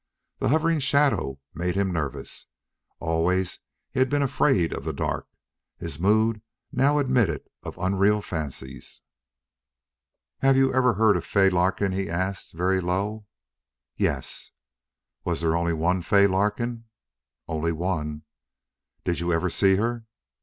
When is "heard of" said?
10.95-11.23